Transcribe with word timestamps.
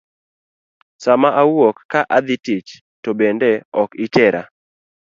Sama 1.03 1.29
awuok 1.41 1.77
ka 1.91 2.01
adhi 2.17 2.35
tich 2.45 2.69
to 3.03 3.09
bende 3.19 3.51
ok 3.81 3.89
itera. 4.05 4.41